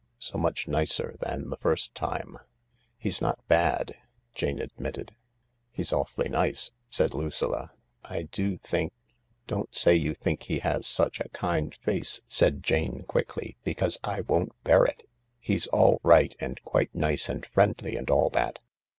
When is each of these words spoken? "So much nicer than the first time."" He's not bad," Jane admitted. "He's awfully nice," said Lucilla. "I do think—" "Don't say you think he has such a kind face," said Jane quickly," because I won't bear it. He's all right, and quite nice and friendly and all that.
"So 0.17 0.39
much 0.39 0.67
nicer 0.67 1.15
than 1.19 1.51
the 1.51 1.57
first 1.57 1.93
time."" 1.93 2.39
He's 2.97 3.21
not 3.21 3.47
bad," 3.47 3.97
Jane 4.33 4.59
admitted. 4.59 5.13
"He's 5.69 5.93
awfully 5.93 6.27
nice," 6.27 6.71
said 6.89 7.13
Lucilla. 7.13 7.73
"I 8.03 8.23
do 8.23 8.57
think—" 8.57 8.93
"Don't 9.45 9.75
say 9.75 9.93
you 9.93 10.15
think 10.15 10.41
he 10.41 10.57
has 10.57 10.87
such 10.87 11.19
a 11.19 11.29
kind 11.29 11.75
face," 11.75 12.23
said 12.27 12.63
Jane 12.63 13.03
quickly," 13.03 13.57
because 13.63 13.99
I 14.03 14.21
won't 14.21 14.53
bear 14.63 14.85
it. 14.85 15.07
He's 15.39 15.67
all 15.67 15.99
right, 16.01 16.35
and 16.39 16.59
quite 16.63 16.95
nice 16.95 17.29
and 17.29 17.45
friendly 17.45 17.95
and 17.95 18.09
all 18.09 18.31
that. 18.31 18.57